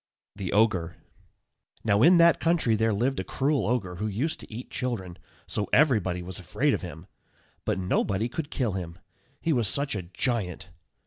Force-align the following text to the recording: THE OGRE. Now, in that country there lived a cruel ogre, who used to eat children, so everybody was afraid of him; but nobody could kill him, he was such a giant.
THE 0.35 0.51
OGRE. 0.51 0.95
Now, 1.83 2.01
in 2.01 2.17
that 2.17 2.39
country 2.39 2.75
there 2.75 2.91
lived 2.91 3.19
a 3.19 3.23
cruel 3.23 3.67
ogre, 3.67 3.97
who 3.97 4.07
used 4.07 4.39
to 4.39 4.51
eat 4.51 4.71
children, 4.71 5.15
so 5.45 5.69
everybody 5.71 6.23
was 6.23 6.39
afraid 6.39 6.73
of 6.73 6.81
him; 6.81 7.05
but 7.65 7.77
nobody 7.77 8.27
could 8.27 8.49
kill 8.49 8.71
him, 8.71 8.97
he 9.39 9.53
was 9.53 9.67
such 9.67 9.93
a 9.93 10.01
giant. 10.01 10.69